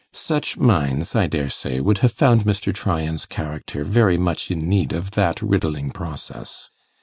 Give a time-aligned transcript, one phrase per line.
[0.13, 2.73] Such minds, I daresay, would have found Mr.
[2.73, 6.71] Tryan's character very much in need of that riddling process.